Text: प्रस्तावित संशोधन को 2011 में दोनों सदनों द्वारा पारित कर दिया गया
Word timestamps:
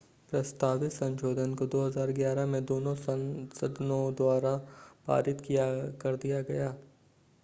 प्रस्तावित 0.31 0.91
संशोधन 0.91 1.53
को 1.55 1.65
2011 1.67 2.47
में 2.47 2.63
दोनों 2.65 2.95
सदनों 2.95 4.13
द्वारा 4.15 4.55
पारित 5.07 5.41
कर 6.01 6.15
दिया 6.15 6.41
गया 6.41 6.75